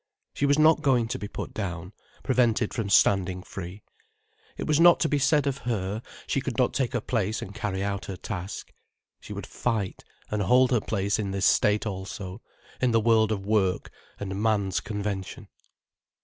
[0.33, 1.93] She was not going to be put down,
[2.23, 3.83] prevented from standing free.
[4.57, 7.53] It was not to be said of her, she could not take her place and
[7.53, 8.71] carry out her task.
[9.19, 12.41] She would fight and hold her place in this state also,
[12.81, 15.49] in the world of work and man's convention.